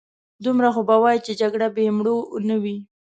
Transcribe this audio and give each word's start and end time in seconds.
دومره 0.45 0.67
خو 0.73 0.81
به 0.89 0.95
وايې 1.03 1.19
چې 1.25 1.31
جګړه 1.41 1.67
بې 1.75 1.85
مړو 1.97 2.15
نه 2.47 2.55
وي. 2.63 2.77